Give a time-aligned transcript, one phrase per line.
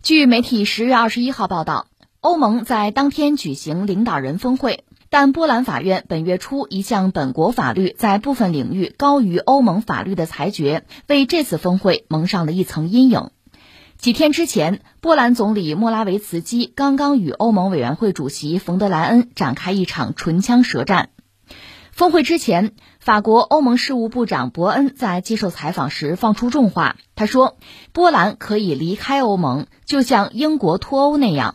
[0.00, 1.88] 据媒体十月二十一号报道，
[2.20, 13.30] 欧盟在当天举行领导人峰会，但波兰法院本月初一项本国法律在部分领域高于欧盟法律的裁决，为这次峰会蒙上了一层阴影。
[13.98, 21.10] 几天之前，波兰总理莫拉维茨基刚刚与欧盟委员会主席冯德莱恩展开一场唇枪舌战。
[21.90, 22.74] 峰会之前，
[23.08, 27.56] 法国欧盟事务部长伯恩在接受采访时放出重话，他说
[27.94, 31.54] ：“波兰可以离开欧盟，就像英国脱欧那样。”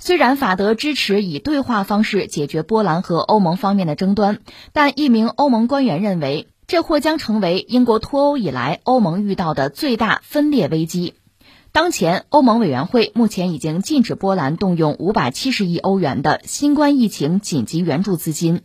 [0.00, 4.40] 虽然法德支持以对话方式解决波兰和欧盟方面的争端，
[4.72, 11.14] 但一名欧盟官员认为，这或将成为英国脱欧以来欧盟遇到的最大分裂危机。
[11.70, 18.62] 当前，欧盟委员会目前已经禁止波兰动用五百七十亿欧元的新冠疫情紧急援助资金。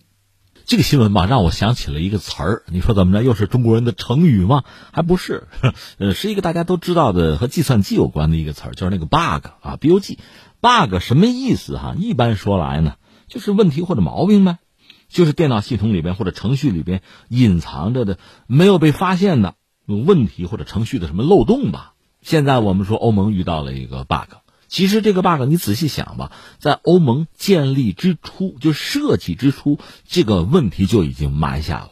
[0.66, 2.64] 这个新闻吧，让我想起了一个词儿。
[2.66, 3.24] 你说怎么着？
[3.24, 4.64] 又是中国人的成语吗？
[4.92, 5.48] 还不是，
[6.00, 10.18] 呃，是一个大家都知道的和计算机有关的一个词儿，就是那个 bug 啊，bug。
[10.62, 11.94] bug 什么意思哈？
[12.00, 12.96] 一般说来呢，
[13.28, 14.58] 就是问题或者毛病呗，
[15.08, 19.54] 就是电脑系统里边或者程序里边隐藏着的没有被发现的
[19.86, 21.94] 问题或者程序的什么漏洞吧。
[22.24, 24.34] 现在我们说欧盟遇到了一个 bug。
[24.76, 31.92] 其实这个 bug 你仔细想吧，在欧盟建立之初，就设计之初，这个问题就已经埋下了。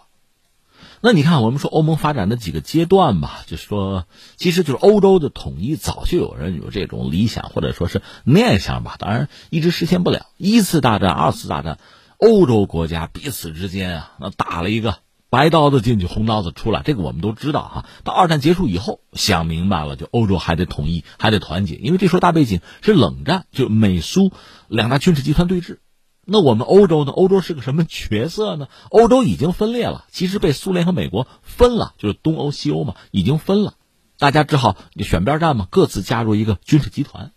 [0.99, 8.97] 那你看，我们说欧盟发展的几个阶段吧，就是说，其实就是欧洲的统一，早就有人有这种理想或者说是念想吧。
[8.99, 10.25] 当然，一直实现不了。
[10.35, 11.79] 一次大战、二次大战，
[12.17, 14.97] 欧洲国家彼此之间啊，那打了一个。
[15.33, 17.85] 白刀子进去，红刀子出来，这个我们都知道哈。
[18.03, 24.31] 到二战结束以后，想明白了，就欧洲还得统一，还得团结，因为这时候大背景是冷战，就美苏
[24.67, 25.79] 两大军事集团对峙。
[26.23, 27.11] 那我们欧洲呢？
[27.11, 28.67] 欧洲是个什么角色呢？
[28.91, 33.73] 欧洲已经分裂了，其实被苏联和美国分了，就是东欧、西欧嘛，已经分了，
[34.19, 37.31] 大家只好选边站嘛，各自加入一个军事集团。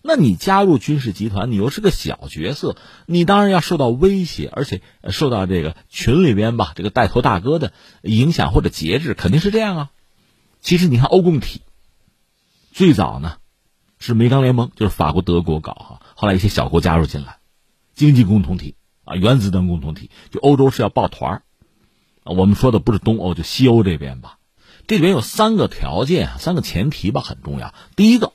[0.00, 7.72] 那你加入军事集团，你又是个小角色，你当然要受到威胁，而且受到这个群里边吧，这个带头大哥的
[8.02, 9.90] 影响或者节制，肯定是这样啊。
[10.60, 11.62] 其实你看欧共体，
[12.72, 13.38] 最早呢
[13.98, 17.38] 是煤钢联盟，就是法国、德国搞哈，后来一些小国加入进来，
[17.94, 21.42] 经济共同体啊，原子弹共同体，就欧洲是要抱团儿。
[22.24, 24.38] 我们说的不是东欧，就西欧这边吧，
[24.86, 27.74] 这里边有三个条件啊，三个前提吧，很重要。
[27.96, 28.32] 第一个。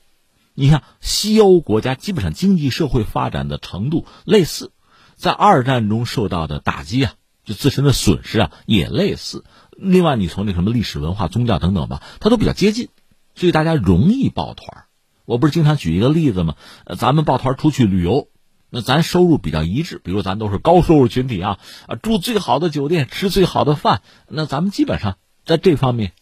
[0.56, 4.70] 你看，西欧国家基本上经济社会发展的程度类似，
[5.16, 9.44] 在二战中受到的打击啊，就自身的损失啊也类似。
[9.76, 12.88] 另外，你从那什么历史文化、宗教等等吧，它都比较接近，
[13.34, 14.84] 所以大家容易抱团。
[15.24, 16.54] 我不是经常举一个例子吗？
[16.84, 18.28] 呃，咱们抱团出去旅游，
[18.70, 26.12] 那咱收入比较一致，比如咱都是高收入群体啊，啊，住最好的酒店，吃最好的饭，那咱们基本上在这方面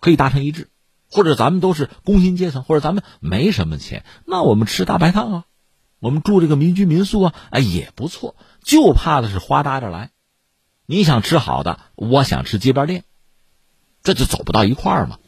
[0.00, 0.69] 可以达成一致。
[1.10, 5.44] 或者咱们都是工薪阶层，或者咱们没什么钱，那我们吃大排档啊，
[5.98, 8.36] 我们住这个民居民宿啊，哎也不错。
[8.62, 10.10] 就怕的是花搭着来，
[10.86, 13.04] 你想吃好的，我想吃街边店，
[14.02, 15.18] 这就走不到一块儿嘛。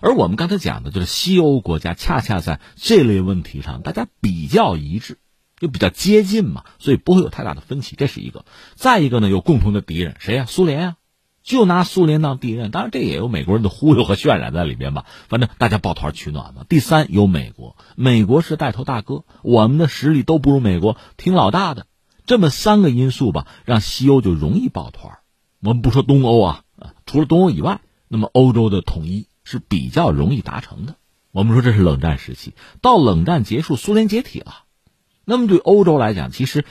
[0.00, 5.18] 而我们刚才讲的就是西欧国家，恰恰在这类问题上，大家比较一致，
[5.60, 7.96] 又比较接近嘛，所以不会有太大的分歧。
[7.96, 8.44] 这是一个。
[8.74, 10.46] 再一个呢，有共同的敌人，谁呀？
[10.48, 10.96] 苏联呀。
[11.42, 15.06] 就拿苏联当敌人，当然这也有美国人的忽悠和渲染在里边吧。
[15.28, 16.64] 反正大家抱团取暖嘛。
[16.68, 21.86] 第三，有美国，美国是带头大哥，我们的实力都不如美国，听老大的。
[22.26, 25.18] 这么三个因素吧，让西欧就容易抱团。
[25.62, 26.64] 我们不说东欧啊，
[27.06, 30.96] 除了东欧以外，那么欧洲的统一是比较容易达成的。
[31.32, 34.64] 我们说这是冷战时期，到冷战结束，苏联解体了，
[35.24, 36.64] 那么对欧洲来讲，其实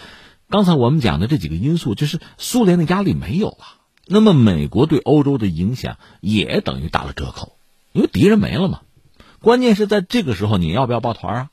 [0.50, 3.79] 刚才我们讲的这几个因素，就是苏联的压力没有了。
[4.12, 7.58] 那么，美国对欧洲的影响也等于打了折扣，
[7.92, 8.82] 因为敌人没了嘛。
[9.40, 11.50] 关键是在这个时候，你要不要抱团啊？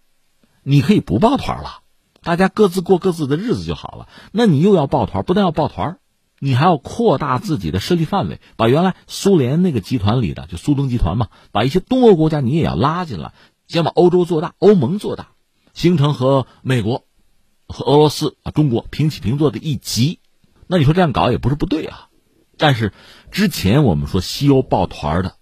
[0.63, 1.81] 你可以不抱团了，
[2.23, 4.09] 大家各自过各自的日子就好了。
[4.33, 5.99] 那你又要抱团，不但要抱团，
[6.39, 13.35] 你还要扩大自己的势力范围，把原来苏联那个集团里的就苏东集团嘛，把一些东欧国家你也要拉进来，
[13.69, 15.29] 先把欧洲做大，欧盟做大，
[15.75, 17.05] 形成和美国、
[17.69, 20.21] 和俄罗斯啊、中国平起平坐的一级。
[20.67, 22.09] 那你说这样搞也不是不对啊。
[22.59, 22.93] 但是，
[23.31, 25.37] 之前我们说西欧抱团的，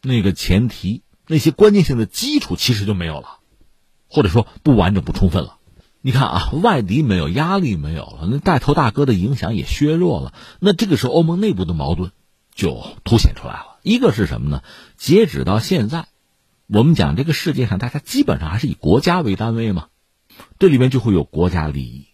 [0.00, 3.38] 那个前提，那些关键性的基础其实就没有了，
[4.08, 5.58] 或者说不完整、不充分了。
[6.00, 10.34] 你看啊，外敌没有，压力没有了，那带头大哥的影响也削弱了。
[10.60, 12.12] 那这个时候，欧盟内部的矛盾
[12.54, 13.78] 就凸显出来了。
[13.82, 14.62] 一个是什么呢？
[14.96, 16.06] 截止到现在，
[16.68, 19.88] 我们讲这个世界上，大家基本上还是以国家为单位嘛，
[20.60, 22.06] 这里面就会有国家利益，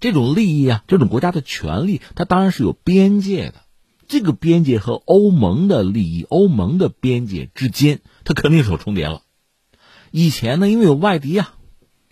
[0.00, 3.62] 这种利益啊，这种国家的权利，它当然是有边界的。
[4.08, 9.22] 这个边界和欧盟的利益、欧盟的边界之间，它肯定是有重叠了。
[10.10, 11.54] 以前呢，因为有外敌呀，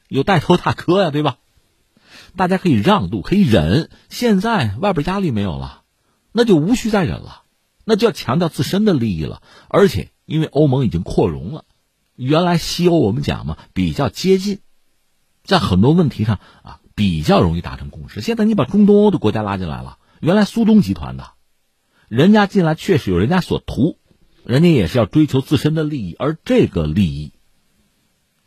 [0.08, 1.36] 有带头大哥呀，对吧？
[2.36, 3.90] 大家可以让渡，可以忍。
[4.08, 5.82] 现在外边压力没有了，
[6.32, 7.42] 那就无需再忍了，
[7.84, 9.42] 那就要强调自身的利益了。
[9.68, 11.64] 而且，因为欧盟已经扩容了，
[12.14, 14.60] 原来西欧我们讲嘛比较接近，
[15.42, 18.20] 在很多问题上啊比较容易达成共识。
[18.20, 21.32] 现在你把中东欧的国家拉进来了，原来苏东集团的，
[22.10, 23.96] 人家进来确实有人家所图，
[24.44, 27.32] 人家也是要追求自身的利益，而这个利益。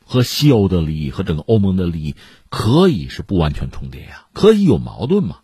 [0.04, 2.15] 和西欧的利益和整个欧盟的利益
[2.50, 5.38] 可以是不完全重叠呀，可以有矛盾嘛？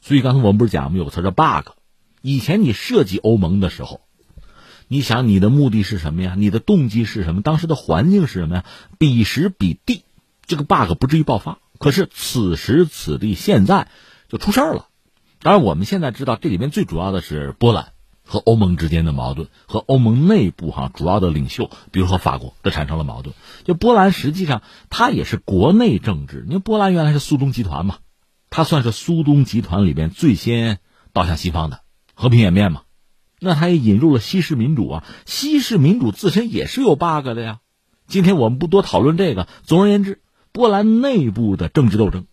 [0.00, 0.98] 所以刚才我们不是讲吗？
[0.98, 1.72] 有个词叫 bug。
[2.22, 4.02] 以前你设计欧盟的时候，
[4.86, 6.36] 你想你的目的是什么呀？
[6.38, 7.42] 你的动机是什么？
[7.42, 8.64] 当时的环境是什么呀？
[8.98, 10.04] 彼时彼地，
[10.46, 11.58] 这个 bug 不至于爆发。
[11.80, 13.88] 可是此时此地现在
[14.28, 14.87] 就出事儿了。
[15.40, 17.92] 当然，我们现在知道这里面最主要的是波兰。
[18.30, 23.34] 和欧盟之间的矛盾，和欧盟内部哈主要的领袖，比如说法国，这产生了矛盾。
[23.64, 28.00] 就波兰实际上它也是国内政治，因为波兰原来是苏东集团嘛，
[28.50, 30.80] 它算是苏东集团里边最先
[31.14, 31.80] 倒向西方的
[32.12, 32.82] 和平演变嘛。
[33.40, 37.60] 那它也引入了西式民主啊，西式民主自身也是有 bug 的呀。
[38.06, 39.48] 今天我们不多讨论这个。
[39.62, 40.20] 总而言之，
[40.52, 42.26] 波兰内部的政治斗争，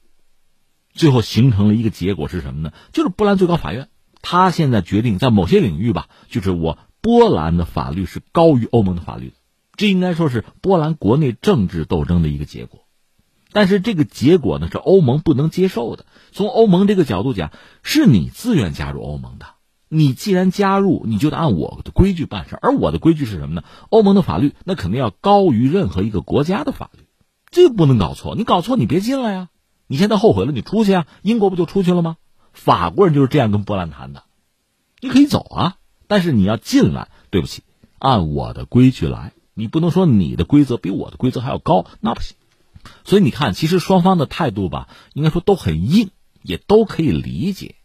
[0.95, 2.74] 最后形成了一个结果是什么呢？
[2.94, 3.89] 就是波兰最高法院。
[4.21, 9.33] 他现在决定在某些领域吧，就是我波兰的法律是高于欧盟的法律，
[9.75, 12.80] 这应该说是波兰国内政治斗争的一个结果。
[13.51, 16.07] 但是这个结果呢，是欧盟不能接受的。
[16.31, 17.51] 从欧盟这个角度讲，
[17.83, 19.45] 是你自愿加入欧盟的，
[19.89, 22.57] 你既然加入，你就得按我的规矩办事。
[22.62, 23.63] 而我的规矩是什么呢？
[23.89, 27.03] 欧盟的法律那肯定要高于任何一个国家的法律，
[27.51, 28.36] 这不能搞错。
[28.36, 29.50] 你搞错，你别进来呀！
[29.88, 31.08] 你现在后悔了，你出去啊！
[31.22, 32.18] 英国不就出去了吗？
[32.54, 34.24] 法国人就是这样跟波兰谈的，
[35.00, 35.78] 你可以走啊，
[36.08, 37.64] 但是你要进来，对不起，
[38.00, 42.36] 按我的规矩来，你不能说你的规则比我的规则还要高，那不行。
[43.04, 46.10] 所以你看，其实双方的态度吧，应该说都很硬，
[46.42, 47.76] 也都可以理解。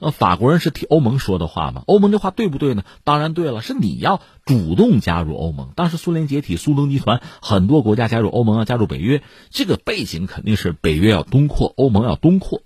[0.00, 1.82] 那法国人是替欧盟说的话吗？
[1.86, 2.84] 欧盟这话对不对呢？
[3.04, 5.72] 当然对了，是你要主动加入欧盟。
[5.76, 12.62] 当时苏联解体，苏东集团很多国家加入欧盟啊，加入北约，这个背景肯定是北约要东扩，欧盟要东扩。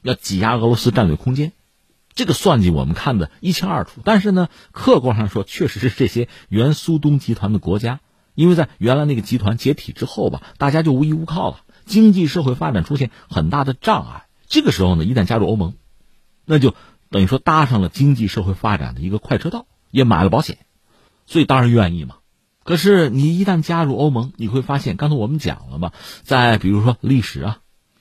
[0.00, 1.52] 要挤压俄罗斯战略空间，
[2.14, 4.00] 这个算计我们看得一清二楚。
[4.04, 7.98] 但是呢，客观上说，确实是这些原苏东集团的国家，
[8.36, 14.26] 因为在原来那个集团解体之后吧，大家就无依无靠了，经济社会发展出现很大的障碍。
[14.46, 15.74] 这个时候呢，一旦加入欧盟，
[16.48, 16.74] 那就
[17.10, 20.58] 等于说搭上了经济社会发展的一个快车道，也买了保险，
[21.26, 22.16] 所以当然愿意嘛。
[22.64, 25.92] 可是你一旦加入欧盟，你会发现，刚才我们讲了嘛，
[26.22, 27.58] 在比如说历史啊。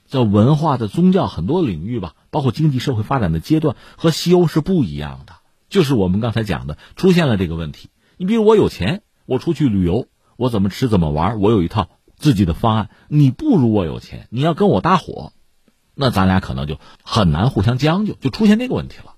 [0.10, 5.34] 在文化的宗教很多领域吧，包括经济社会发展的阶段和西欧是不一样的。
[5.68, 7.90] 就是我们刚才讲的，出现了这个问题。
[8.16, 10.08] 你比如我有钱，我出去旅游，
[10.38, 12.90] 我怎么吃怎么玩，我有一套自己的方案。
[13.10, 15.34] 你不如我有钱，你要跟我搭伙，
[15.98, 19.16] 那咱俩可能就很难互相将就，就出现这个问题了。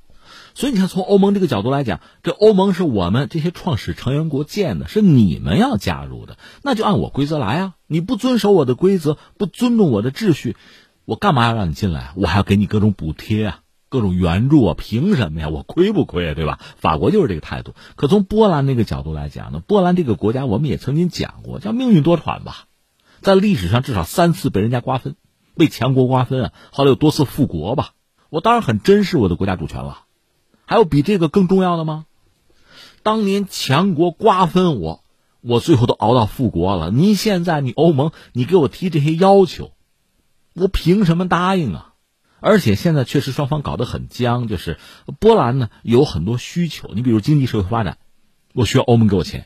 [0.55, 7.73] 所以你看，从欧盟这个角度来讲，这欧盟是我们这些创始成员国建的，是你们要加入的，那就按我规则来啊！
[7.87, 10.57] 你不遵守我的规则，不尊重我的秩序。
[11.05, 12.13] 我干嘛要让你进来？
[12.15, 13.59] 我还要给你各种补贴啊，
[13.89, 14.75] 各种援助啊？
[14.77, 15.49] 凭什么呀？
[15.49, 16.33] 我亏不亏啊？
[16.33, 16.59] 对吧？
[16.77, 17.73] 法国就是这个态度。
[17.95, 22.65] 可从波兰那个角度来讲呢，波兰这个国家我们也曾经讲过，叫命运多舛吧，
[23.21, 25.15] 在历史上至少三次被人家瓜分，
[25.59, 27.93] 被强国瓜分啊，后来又多次复国吧。
[28.31, 30.05] 我当然很珍视我的国家主权了，
[30.65, 32.07] 还有比这个更重要的吗？
[33.03, 35.03] 当年强国瓜分我，
[35.41, 36.89] 我最后都熬到复国了。
[36.91, 39.71] 您现在你欧盟，你给我提这些要求。
[40.53, 41.93] 我凭什么答应啊？
[42.41, 44.77] 而且现在确实双方搞得很僵，就是
[45.19, 47.97] 波兰呢有很多需求，你比如经济社会发展，
[48.53, 49.41] 我需要欧盟给我钱；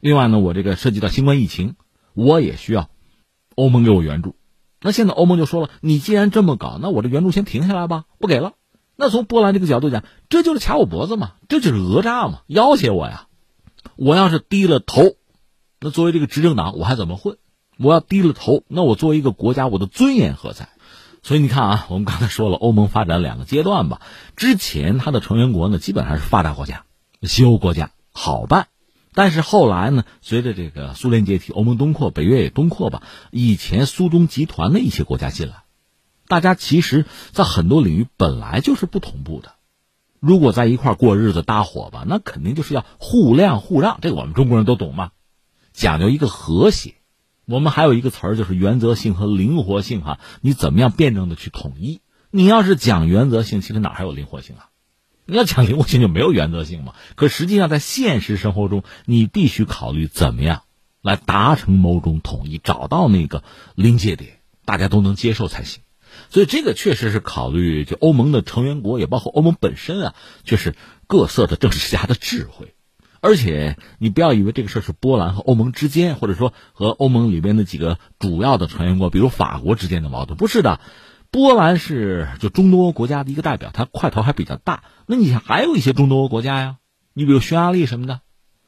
[0.00, 1.74] 另外呢，我这个涉及到新冠疫情，
[2.12, 2.88] 我也需要
[3.54, 4.36] 欧盟给我援助。
[4.84, 8.52] 那现在欧盟就说了，你既然这么搞，那我这援助先停下来吧，不给了。
[8.96, 13.28] 那从波兰这个角度讲，这就是卡我脖子嘛，这就是讹诈嘛，要挟我呀。
[13.96, 15.14] 我要是低了头，
[15.80, 17.38] 那作为这个执政党，我还怎么混？
[17.78, 20.68] 我要低了头，那我作为一个国家，我的尊严何在？
[21.22, 24.02] 所以你看啊，我们刚才说了，欧盟发展两个阶段吧。
[24.36, 26.84] 之前它的成员国呢，基本上是发达国家、
[27.22, 28.66] 西欧国家，好办。
[29.14, 33.02] 但是后来呢，随着这个苏联解体，欧盟东扩，北约也东扩吧。
[33.30, 35.62] 以前苏东集团的一些国家进来，
[36.26, 39.52] 大家其实，在很多领域本来就是不同步的。
[40.18, 43.98] 如果在一块过日子搭伙吧，那肯定就是要互谅互让。
[44.00, 45.10] 这个我们中国人都懂嘛，
[45.72, 46.94] 讲究一个和谐。
[47.46, 50.18] 我们还有一个词儿，就是原则性和灵活性哈。
[50.40, 52.00] 你怎么样辩证的去统一？
[52.30, 54.70] 你要是讲原则性，其实哪还有灵活性啊？
[55.26, 56.92] 你要讲灵活性，就没有原则性嘛。
[57.14, 60.62] 可实际上，在现实生活中，你必须考虑怎么样
[61.00, 63.42] 来达成某种统一，找到那个
[63.74, 65.82] 临界点，大家都能接受才行。
[66.28, 70.14] 所以这个确实是考虑就欧盟的成员国，也包括欧盟本身啊，
[70.44, 70.74] 就是
[71.06, 72.74] 各色的政治家的智慧。
[73.20, 80.80] 而且你不要以为这个事儿是波兰和欧盟之间，或者说和欧盟里边的几个主要的成员国，比如法国之间的矛盾，不是的。
[81.34, 84.84] 波兰是就中东欧国家的一个代表，它块头还比较大。
[85.08, 86.76] 那你想还有一些中东欧国家呀，
[87.12, 88.20] 你比如匈牙利什么的，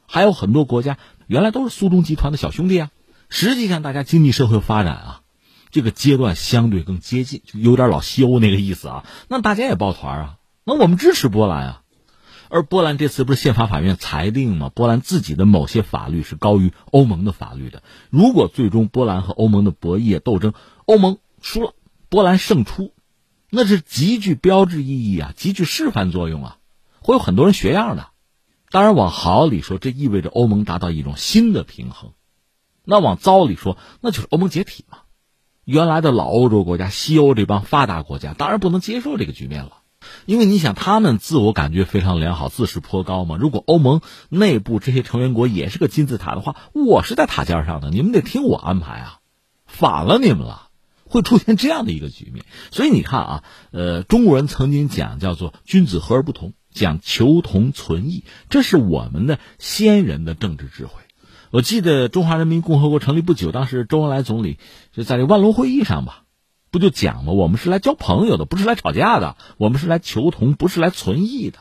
[0.09, 2.91] 还有很多国家原来都是苏中集团的小兄弟啊。
[3.29, 5.21] 实际上，大家经济社会发展啊。
[5.71, 9.05] 这个阶段相对更接近，就有点老西欧那个意思啊。
[9.29, 11.83] 那大家也抱团啊，那我们支持波兰啊。
[12.49, 14.73] 而波兰这次不是宪法法院裁定吗？
[14.75, 17.85] 波兰自己的某些法律是高于欧盟的法律的。
[18.11, 20.53] 如果最终波兰和欧盟的博弈斗争，
[20.85, 21.75] 欧盟输了，
[22.09, 22.93] 波兰胜出，
[23.51, 26.59] 那是极具标志意义啊，极具示范作用啊，
[27.01, 28.09] 会有很多人学样的。
[28.71, 32.11] 当然，往好里说，这意味着欧盟达到一种新的平衡；
[32.85, 34.99] 那往糟里说，那就是欧盟解体嘛。
[35.65, 39.79] 原来的老欧洲国家、西欧这帮发达国家当然不能接受这个局面了，
[40.27, 43.37] 因为你想，他们自我感觉非常良好，自视颇高嘛。
[43.37, 49.19] 如果欧盟内部这些成员国也是个金字塔的话，我是在塔尖上的，你们得听我安排啊，
[49.65, 50.66] 反了你们了，
[51.09, 52.45] 会出现这样的一个局面。
[52.71, 61.03] 所以你看啊，呃，中国人曾经讲叫做“君子和而不同”，讲求同存异，这是我们的先人的政治智慧。
[61.53, 64.59] 我记得中华人民共和国成立不久，当时周恩来总理
[64.93, 66.25] 就在这万隆会议上吧，
[66.71, 67.33] 不就讲吗？
[67.33, 71.61] 我们是来交朋友的，不是来吵架的；我们是来求同，不是来存异的。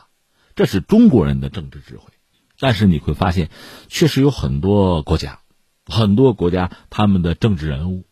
[0.56, 2.12] 这是中国人的政治智慧。
[2.58, 3.48] 但是你会发现，
[3.88, 5.38] 确实有很多国家，
[5.84, 8.06] 很多国家他们的政治人物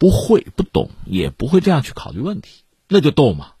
[0.00, 3.52] 不会、不懂，也不会这样去考虑问题，那就斗嘛。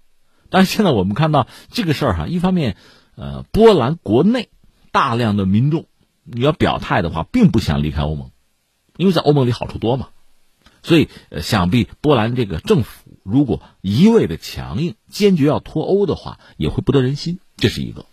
[0.48, 2.76] 但是现在我们看到这个事儿哈，一方面，
[3.14, 4.48] 呃，波兰国内
[4.90, 5.84] 大量的民众。
[6.24, 8.30] 你要表态的话，并不想离开欧盟，
[8.96, 10.08] 因为在欧盟里好处多嘛，
[10.82, 11.08] 所以
[11.42, 17.38] 想必波兰这个政府如果一味的强硬、坚决要脱欧的话，也会不得人心。
[17.56, 18.06] 这是一个。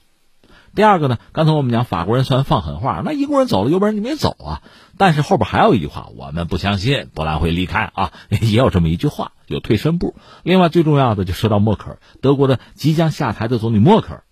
[0.78, 4.62] 第二个呢，刚才我们讲法国人虽然放狠话，那英国人走了，有本事你没走啊？
[4.96, 10.16] 但是后边还有一句话，我们不相信波兰会离开啊， 也有这么一句话，有退身步。
[10.44, 14.24] 另外最重要的就说到默克尔，德国的即将下台的总理默克尔，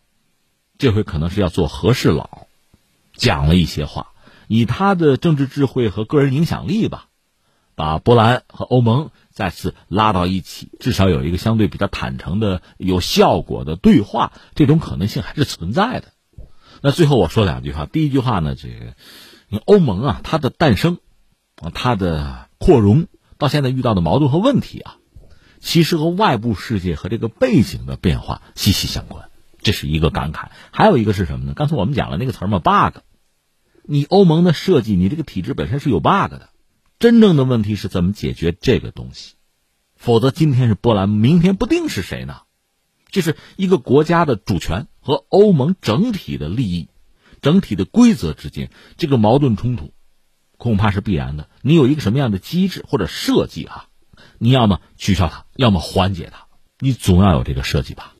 [0.78, 2.46] 这回可能是要做和事佬。
[3.16, 4.10] 讲了一些话，
[4.48, 7.08] 以他的政治智慧和个人影响力吧，
[7.74, 16.10] 把波兰和欧盟再次拉到一起，至少有一个相对比较坦诚的、有效果的对话，这种可能性还是存在的。
[16.82, 18.96] 那最后我说两句话，第一句话呢，这个
[19.66, 21.00] 欧盟啊，它的诞生，
[21.56, 24.98] 啊，它的扩容，到现在遇到的矛盾和问题啊，
[25.60, 29.30] 其实和外部世界和这个背景的变化息息相关。
[29.62, 31.54] 这是一个感慨，还有一个是什么呢？
[31.56, 33.00] 刚才我们讲了那个词嘛，bug。
[33.88, 36.50] 你欧盟的设计，你这个体制本身是有 bug 的。
[37.00, 39.36] 真正的问题是怎么解决这个东西？
[39.96, 42.42] 否则今天是波兰，明天不定是谁呢？
[43.10, 46.90] 这是一个国家的主权和欧盟整体的利益、
[47.40, 49.94] 整体的规则之间，这个矛盾冲突
[50.58, 51.48] 恐怕是必然的。
[51.62, 53.86] 你有一个什么样的机制或者设计啊？
[54.40, 56.48] 你要么取消它，要么缓解它，
[56.80, 58.15] 你总要有这个设计吧。